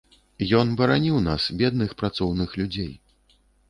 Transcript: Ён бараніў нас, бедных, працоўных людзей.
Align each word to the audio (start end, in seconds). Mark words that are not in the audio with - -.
Ён 0.59 0.67
бараніў 0.79 1.21
нас, 1.27 1.43
бедных, 1.61 1.97
працоўных 2.03 2.49
людзей. 2.63 2.93